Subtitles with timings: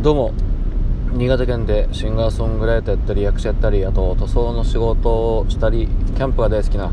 [0.00, 0.32] どうも。
[1.12, 6.92] 新潟県でシンガーソングライターやったり役者やったりあと塗装の仕事をしたりキャンプが大好きな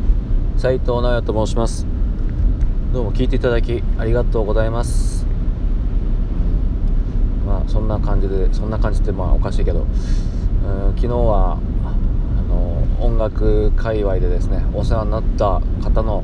[0.57, 1.85] 斉藤直也と申します。
[2.91, 5.27] どうも聞いていただきありがとうございます。
[7.45, 9.81] まあそんな感じでそんな感じってまあおかしいけど。
[9.81, 9.85] うん
[10.95, 16.23] 昨日はあの音楽界隈でですねお世話になった方の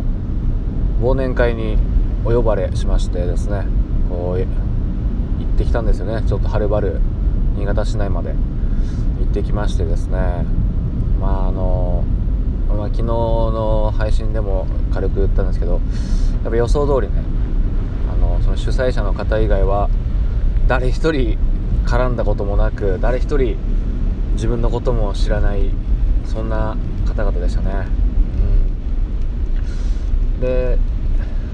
[1.00, 1.78] 忘年会に
[2.26, 3.68] お呼ばれしましてですね
[4.10, 4.61] こう
[5.42, 6.24] 行ってきたんですよね。
[6.28, 7.00] ちょっとはるばる
[7.56, 8.36] 新潟市内まで行
[9.30, 10.46] ってきましてですね。
[11.20, 12.04] まああの、
[12.68, 15.80] まあ、昨日の配信でも軽く言ったんですけどや
[16.48, 17.22] っぱ予想通りね
[18.12, 19.90] あのその主催者の方以外は
[20.68, 21.38] 誰一人
[21.86, 23.58] 絡んだこともなく誰一人
[24.34, 25.70] 自分のことも知らない
[26.26, 26.78] そんな
[27.08, 27.86] 方々でしたね、
[30.34, 30.78] うん、で、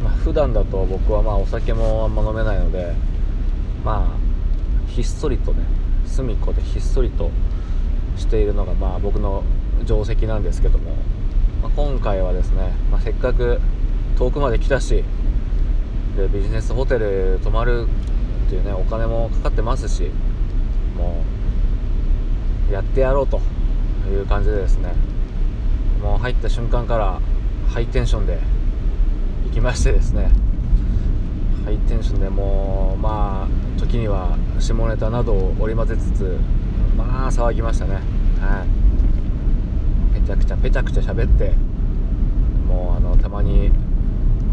[0.04, 2.96] まあ、普段だと僕はまあお酒もあんま飲めないので
[3.88, 5.64] まあひっそりとね
[6.06, 7.32] 隅っこでひっそりと
[8.18, 9.46] しているのがまあ僕の
[9.86, 10.92] 定石なんですけども、
[11.62, 13.62] まあ、今回はですね、まあ、せっかく
[14.18, 15.06] 遠くまで来たし
[16.18, 17.88] でビジネスホテル泊まる
[18.48, 20.12] っていうねお金もかかってますし
[20.98, 21.24] も
[22.70, 23.40] うやってやろうと
[24.10, 24.92] いう感じでですね
[26.04, 27.22] もう入った瞬間から
[27.70, 28.38] ハイテンションで
[29.46, 30.30] 行きましてですね
[31.64, 33.17] ハイテンションでもうまあ
[33.98, 36.38] 時には下ネタなどを織り交ぜつつ
[36.96, 37.96] まあ騒ぎましたね。
[38.40, 38.64] は
[40.14, 40.20] い。
[40.20, 41.54] ペチャクチャペチャクチャ喋って
[42.68, 43.72] もうあのたまに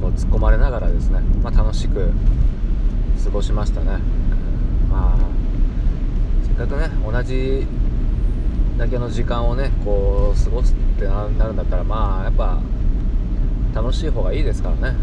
[0.00, 2.10] こう突っ込まれながらですね、まあ、楽しく
[3.22, 3.98] 過ごしましたね。
[4.90, 5.18] まあ
[6.46, 7.66] せっかくね同じ
[8.78, 12.60] だけの時間をねこう過ごすってなるんだったらまあやっぱ
[13.74, 14.96] 楽しい方がいいですからね、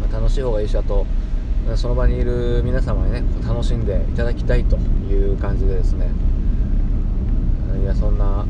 [0.00, 0.10] うん。
[0.10, 1.06] まあ、楽しい方がいいしあと
[1.76, 6.08] その場にいる皆様にね楽しんでいただきたいという感じでですね
[7.82, 8.46] いやそんな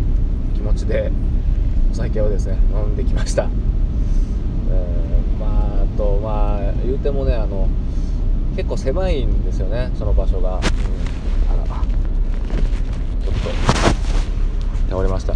[0.55, 1.11] 気持ちで
[1.90, 5.46] お酒をですね飲んできました、えー、ま
[5.80, 7.68] ああとまあ言うてもねあの
[8.56, 15.35] 結構狭いんですよねその場所が、うん、あらちょっと倒れました。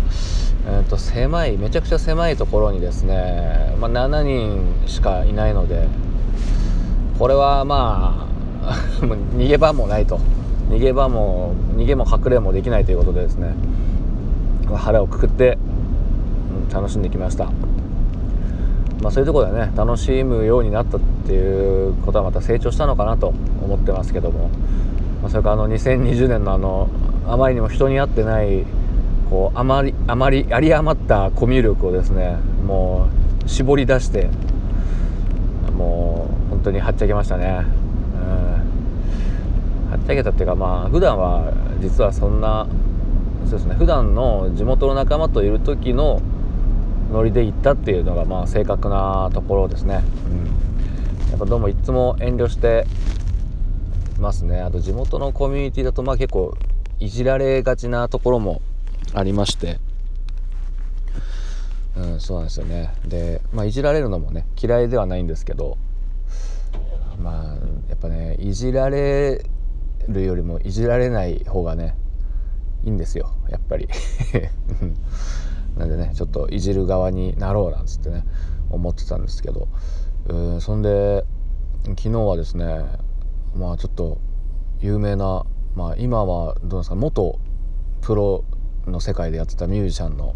[0.64, 5.88] えーと、と狭いめちゃくちゃ狭いところにですね、まあ、7人しかいないので
[7.22, 8.27] これはま
[8.65, 8.75] あ
[9.38, 10.19] 逃げ場もないと。
[10.69, 13.55] 逃げ場も逃げも隠れもできないということでですね。
[14.75, 15.56] 腹をくくって、
[16.66, 17.44] うん、楽しんできました。
[19.00, 23.32] まあそういうところでね楽しむようになったっていうことはまた成長したのかなと
[23.62, 24.50] 思ってますけども、
[25.22, 26.88] まあ、それからあの2020年のあの
[27.28, 28.65] あまりにも人に会ってない
[29.31, 33.06] こうあまりあまり有り余ったコミュ力をですねも
[33.47, 34.28] う絞り出して
[35.77, 37.65] もう本当にはっちゃけましたね、
[38.15, 42.66] うん、はっちゃけたっていうかまあ普段は実はそんな
[43.44, 46.21] そうですね普段の地元の仲間といる時の
[47.11, 52.87] ノリで行ったっていうのがまあ正確なところですね、うん、やっぱどうもいつも遠慮して
[54.19, 54.61] ますね。
[54.61, 56.56] あと地元のコミュニティだとまあ結構
[57.00, 58.62] いじられがちなところも
[59.12, 59.78] ありまして。
[61.97, 62.92] うん、そうなんですよね。
[63.06, 65.76] で、まあ、いじられるのもね嫌いではないんですけど
[67.22, 67.54] まあ
[67.88, 69.44] やっぱねいじられ
[70.08, 71.94] るよりもいじられない方がね
[72.84, 73.88] いいんですよやっぱり。
[75.76, 78.25] なんでねちょっといじる側になろうなんつってね
[78.70, 79.69] 思ってたんですけど。
[80.28, 81.25] うんそんで
[81.84, 82.84] 昨日はですね
[83.56, 84.19] まあちょっと
[84.81, 85.44] 有名な、
[85.75, 87.38] まあ、今はどうですか元
[88.00, 88.44] プロ
[88.86, 90.34] の世界でやってたミュージシャンの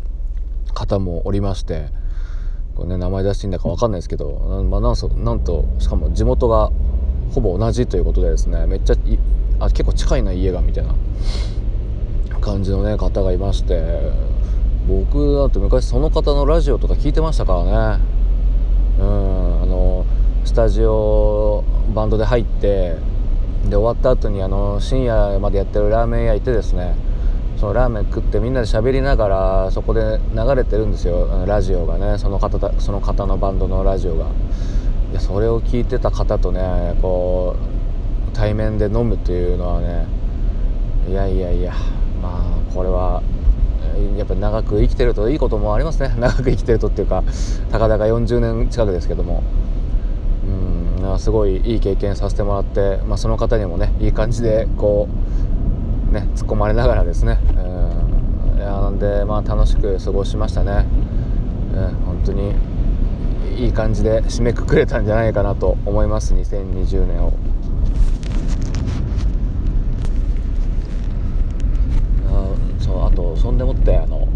[0.77, 1.89] 方もおりまして
[2.75, 6.71] これ、ね、名前出していいんだか分かんないですけど、まあ、なんそなんとしかも地元が
[7.33, 8.97] ほぼ同じということでですねめっちゃ
[9.59, 10.95] あ結構近いな家がみたいな
[12.41, 14.13] 感じの、ね、方がいまして
[14.87, 18.17] 僕だって昔その方のラジオとか聞いてましたからね。
[18.99, 20.07] うんあの
[20.45, 21.65] スタジオ
[21.95, 22.97] バンドで入って
[23.65, 26.95] で終わった後にあの深夜までやってるラーメン屋行ってですね
[27.57, 32.19] そのラーメン食ってみんなで喋りながらそこで流れてるんですよラジオがね。
[32.19, 34.27] その方その方のバンドのラジオが。
[35.11, 37.57] いやそれを聞いてた方とねこ
[38.33, 40.07] う対面で飲むっていうのはね
[41.09, 41.73] いやいやいや
[42.21, 43.23] まあこれは
[44.19, 46.15] やっぱ長く生きてるといいこともありますね。
[46.19, 47.23] 長く生きてるとっていうか
[47.71, 49.43] たかだか40年近くですけども。
[50.45, 55.46] うんすごいいい経験させてもらって、まあ、その方にもねいい感じでこう
[56.21, 60.87] ね突っ込まれながらですね、えん、なんでまあ楽しく過ごしましたね、
[61.75, 62.55] えん、本当に
[63.57, 66.35] いい感じで締めくくれたんじゃないかなと思います。
[66.35, 67.33] 2020年を。
[72.29, 74.29] あそとそんでもってあの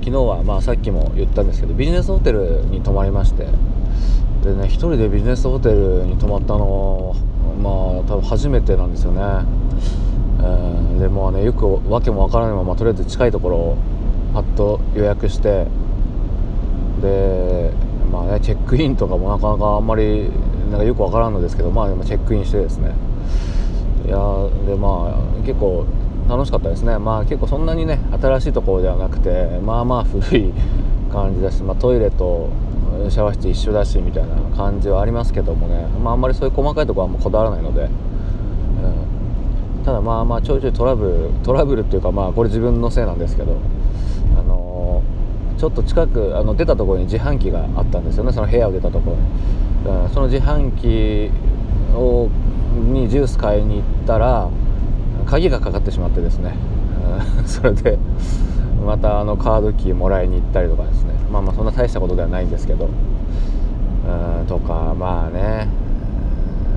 [0.00, 3.46] 昨日はまあさっきも言ったんですけどビジネスホテルに泊まりまして。
[4.42, 7.14] でね一人でビジネスホテルに泊まったの
[7.62, 7.72] まあ
[8.08, 9.22] 多分初めてなんですよね。
[10.42, 13.76] えー、でもねよく訳もわからないままとりあえず近いところを
[14.34, 15.66] パッと予約して
[17.00, 17.72] で
[18.10, 20.30] まあねチェックインとかもなかなかあんまり
[20.70, 22.92] なんかよくわからんのですけどまあでもチェックインしてですね。
[24.04, 24.16] いや
[24.66, 25.86] でまあ結構
[26.28, 26.98] 楽しかったですね。
[26.98, 30.52] まあ結構そんなにね新しいところではなくてまあまあ古い
[31.12, 32.48] 感じだし、まあ、トイレと
[33.10, 37.88] シャワー室一緒だしみたいな感じはありますけどもね、まあ、あんまりそういう細かいところはもうこだわらないので、
[39.84, 43.56] ただまあまあちょいちょいトラブルトラブルっていうかまあこれ自分のせいなんですけど
[44.38, 48.32] あのー、ちょっと近くあの出たところに自販機があったんですよね。
[48.32, 49.16] その部屋を出たところ
[49.92, 51.30] に、うん、その自販機
[51.96, 52.28] を
[52.92, 54.48] にジュース買いに行ったら
[55.26, 56.54] 鍵がかかってしまってですね、
[57.38, 57.98] うん、それで
[58.84, 61.12] またあのカードキーもらいに行ったりとかですね。
[61.30, 62.86] まあまあそんな大したことではないんですけど。
[62.86, 65.68] うんとかまあね。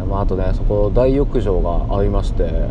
[0.08, 2.70] まあ、あとねそこ大浴場がありまして。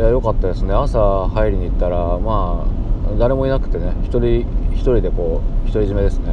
[0.00, 0.72] いや良かったですね。
[0.72, 6.32] 朝入りに行ったらまあ誰もいなくてね一人一人でこう独り占めですね、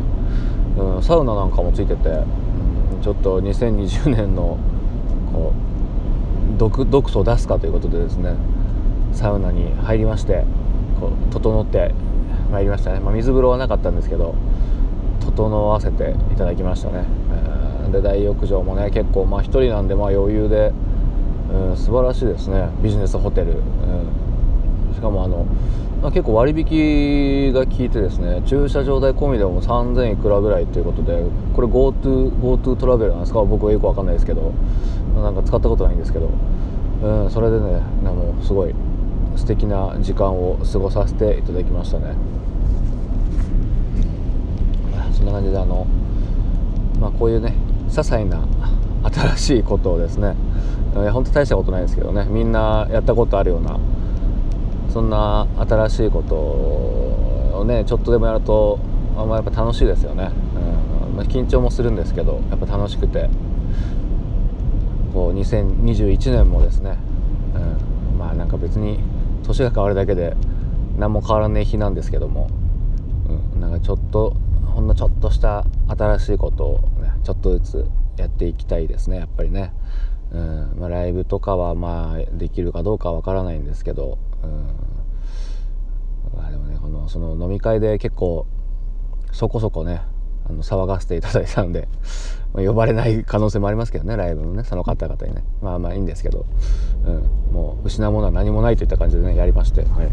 [0.78, 4.58] うん、サウナなんかもついてて、うん、ちょっと2020年の
[5.34, 5.52] こ
[6.56, 8.38] う毒毒素を出すかということでですね
[9.12, 10.46] サウナに入りまして
[11.02, 11.94] こう整って
[12.50, 14.34] まいりましたね、まあ、水風呂はなかったんですけど
[15.20, 17.04] 整わせていただきましたね、
[17.84, 20.72] えー、で大浴場もね結構まあ1人なんでまあ余裕で、
[21.52, 22.70] うん、素晴らしいですね。
[22.82, 25.46] ビジネスホテル、うん、しかもあの
[26.02, 28.42] まあ結構割引が効いてですね。
[28.46, 31.24] 駐車場代込みでも3000いくらぐらいということで
[31.56, 33.34] これ GoTo, GoTo トラベルなんです。
[33.34, 34.52] か僕はよくわかんないですけど。
[35.22, 36.30] なんか使ったことないんですけど、
[37.02, 38.76] うん、それでねもすごい
[39.36, 42.16] 素敵な時間を過ごさせていただきましたね。
[45.12, 45.88] そんな感じであの
[47.00, 47.56] まあこういうね
[47.90, 48.48] 些細な
[49.12, 50.36] 新しいことをですね
[51.12, 52.26] 本当大したことないですけどね。
[52.30, 53.80] みんなやったことあるような
[54.90, 58.80] そんな新しいことをねちょっとでもやると
[59.16, 60.32] あん、ま、やっぱ楽しいですよね、
[61.10, 61.16] うん。
[61.18, 63.30] ま、緊張もするんですけどやっぱ楽しくて。
[65.18, 66.96] こう2021年もですね、
[68.12, 69.00] うん、まあなんか別に
[69.44, 70.36] 年が変わるだけで
[71.00, 72.50] 何も変わらない日なんですけども、
[73.54, 74.36] うん、なんかちょっと
[74.66, 79.74] ほんのちょっとした新しいことを、ね、ちょっとずつやっていきたいですねやっぱりね、
[80.32, 84.88] うんまあ、ライブとかはまあできるかどうかは分からないんですけど、うん。
[86.38, 88.46] まあ、でもねこのその飲み会で結構
[89.32, 90.02] そこそこね
[90.50, 91.88] あの騒がせていただいたんで、
[92.54, 95.44] まあ、呼ばれない可能性もありますけどねライブのねその方々にね。
[95.62, 96.46] まあまあいいんですけど、
[97.06, 97.12] う
[97.52, 99.82] ん、もう失うものは何もないといった感じでねやりまして。
[99.82, 100.10] はい、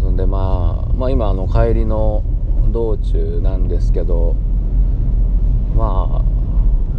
[0.00, 2.22] そんでまあ、まあ、今あの帰りの
[2.72, 4.34] 道中なんですけど
[5.76, 6.39] まあ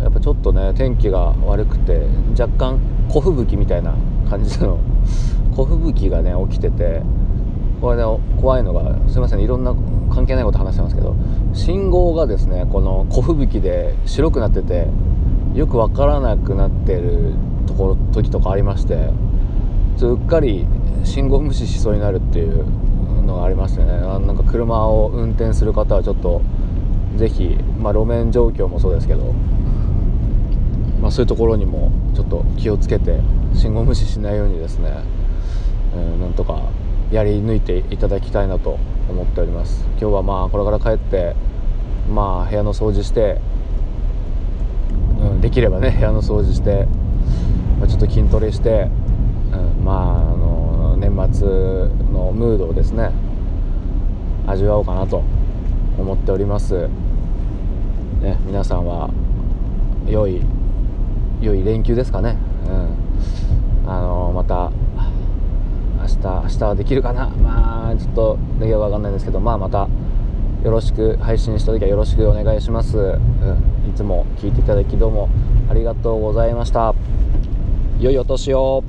[0.02, 2.06] やっぱちょっとね天気が悪くて
[2.40, 3.96] 若干小吹雪みたいな
[4.30, 4.80] 感じの
[5.56, 7.02] 小吹雪がね起きてて
[7.82, 8.04] これで
[8.40, 9.74] 怖いのがすいませんいろんな
[10.10, 11.16] 関係ないこと話してますけど
[11.54, 14.88] 信号がですねこの小吹雪で白くなってて
[15.54, 17.34] よく分からなくなってる
[17.66, 19.10] ところ時とかありまして
[20.02, 20.66] うっかり
[21.04, 22.66] 信号無視しそうになるっていう
[23.26, 26.42] のがありましてねなんか車を運転する方はちょっと
[27.18, 29.34] 是非、まあ、路面状況もそうですけど、
[31.02, 33.20] まあ、そういうところにもちょっと気をつけて
[33.56, 34.92] 信号無視しないようにですね、
[35.96, 36.70] えー、なんとか
[37.12, 38.80] やり抜いていただきたいなと
[39.10, 39.86] 思っております。
[40.00, 41.36] 今日はまあこれから帰って
[42.14, 43.42] まあ部屋の掃除して、
[45.20, 46.88] うん、できればね部屋の掃除して、
[47.80, 48.88] まあ、ちょっと筋トレして、
[49.52, 51.48] うん、まああの年末
[52.14, 53.12] のムードをですね
[54.48, 55.24] 味わおうかなと
[55.98, 56.88] 思っております、
[58.22, 59.10] ね、皆さんは
[60.08, 60.42] 良い
[61.42, 62.38] 良い連休ですかね、
[63.84, 64.72] うん、あのまた
[66.00, 67.28] 明日明日はできるかな。
[67.30, 69.88] まあちょっとできるか分かんないんですけどまあまた
[70.64, 75.30] よろしく配信した時はよろしくお願いします、うん、いつも聞いていただきどうも
[75.70, 76.94] ありがとうございました。
[78.00, 78.84] 良いお年を。